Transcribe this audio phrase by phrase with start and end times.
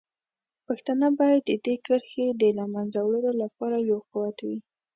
[0.67, 4.59] پښتانه باید د دې کرښې د له منځه وړلو لپاره یو قوت وي.